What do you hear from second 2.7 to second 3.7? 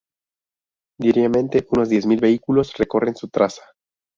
recorren su traza.